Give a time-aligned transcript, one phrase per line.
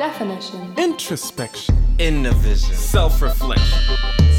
[0.00, 0.72] Definition.
[0.78, 1.76] Introspection.
[1.98, 2.74] Inner vision.
[2.74, 3.78] Self reflection.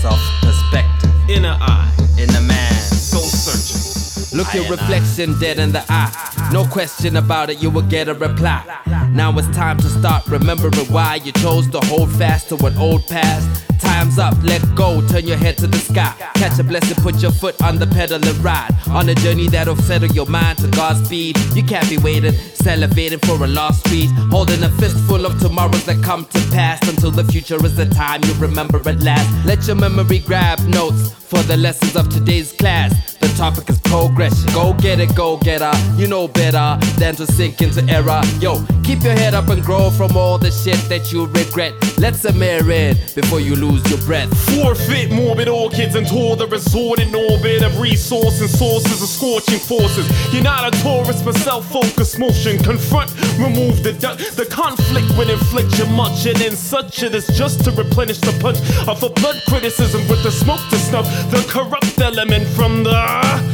[0.00, 1.10] Self perspective.
[1.28, 1.92] Inner eye.
[2.18, 2.72] Inner man.
[2.72, 4.38] Soul searching.
[4.38, 4.82] Look your I and I.
[4.82, 6.48] reflection dead in the eye.
[6.50, 8.64] No question about it, you will get a reply.
[9.12, 13.06] Now it's time to start remembering why you chose to hold fast to an old
[13.08, 13.66] past.
[13.80, 16.14] Time's up, let go, turn your head to the sky.
[16.34, 18.70] Catch a blessing, put your foot on the pedal and ride.
[18.88, 21.36] On a journey that'll settle your mind to God's speed.
[21.54, 24.10] You can't be waiting, salivating for a lost street.
[24.30, 28.22] Holding a fistful of tomorrows that come to pass until the future is the time
[28.24, 29.46] you remember at last.
[29.46, 33.14] Let your memory grab notes for the lessons of today's class.
[33.14, 34.52] The topic is progression.
[34.52, 35.72] Go get it, go getter.
[35.96, 38.22] You know better than to sink into error.
[38.40, 41.74] Yo, keep your head up and grow from all the shit that you regret.
[41.98, 44.28] Let's mirror it before you lose your breath.
[44.54, 49.58] Forfeit morbid orchids and tour the resort in orbit of resource and sources of scorching
[49.58, 50.06] forces.
[50.32, 52.58] You're not a tourist but self-focused motion.
[52.58, 57.26] Confront, remove the du- the conflict when inflict you much and in such it is
[57.28, 61.44] just to replenish the punch of a blood criticism with the smoke to snuff the
[61.48, 63.49] corrupt element from the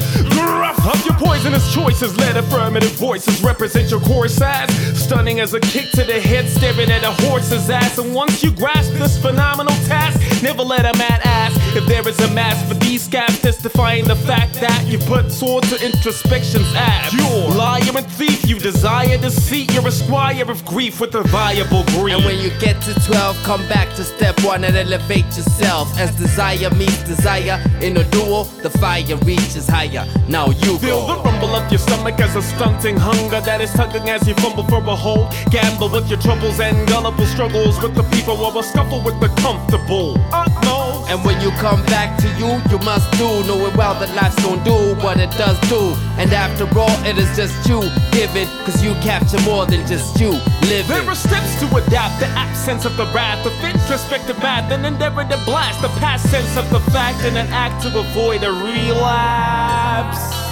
[0.86, 2.16] of your poisonous choices.
[2.16, 4.70] Let affirmative voices represent your core size.
[4.98, 7.98] Stunning as a kick to the head, staring at a horse's ass.
[7.98, 12.18] And once you grasp this phenomenal task, never let a man ask if there is
[12.20, 17.12] a mask for these scabs testifying the fact that you put sword to introspection's ass.
[17.12, 19.72] You're liar and thief, you desire deceit.
[19.72, 22.14] You're a squire of grief with a viable greed.
[22.16, 25.98] And when you get to 12, come back to step one and elevate yourself.
[25.98, 30.06] As desire meets desire in a duel, the fire reaches higher.
[30.28, 34.08] Now you Feel the rumble of your stomach as a stunting hunger that is tugging
[34.08, 35.32] as you fumble for a hold.
[35.50, 39.28] Gamble with your troubles and gullible struggles with the people of a scuffle with the
[39.41, 40.19] comfortable.
[40.32, 41.10] Upmost.
[41.10, 44.62] And when you come back to you, you must do, knowing well that life's gonna
[44.64, 45.94] do what it does do.
[46.19, 47.80] And after all, it is just you
[48.12, 50.32] giving, cause you capture more than just you
[50.69, 50.88] living.
[50.88, 55.24] There are steps to adapt the absence of the wrath of introspective math and endeavor
[55.24, 60.45] to blast the past sense of the fact in an act to avoid a relapse.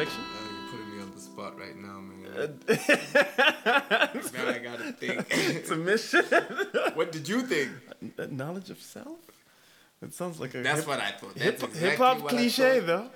[0.00, 0.24] Introspection?
[0.32, 2.60] Uh, you're putting me on the spot right now, man.
[4.34, 5.26] now I gotta think.
[5.30, 6.24] It's a mission.
[6.94, 7.70] what did you think?
[8.30, 9.18] Knowledge of self?
[10.02, 11.34] It sounds like a That's hip- what I thought.
[11.34, 13.08] That's hip exactly hip hop cliche though.